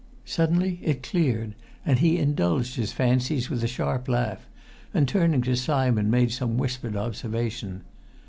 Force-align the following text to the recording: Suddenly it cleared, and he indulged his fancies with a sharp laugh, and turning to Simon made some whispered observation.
Suddenly 0.25 0.79
it 0.81 1.03
cleared, 1.03 1.53
and 1.85 1.99
he 1.99 2.17
indulged 2.17 2.73
his 2.75 2.91
fancies 2.91 3.51
with 3.51 3.63
a 3.63 3.67
sharp 3.67 4.07
laugh, 4.07 4.47
and 4.95 5.07
turning 5.07 5.43
to 5.43 5.55
Simon 5.55 6.09
made 6.09 6.31
some 6.31 6.57
whispered 6.57 6.95
observation. 6.95 7.83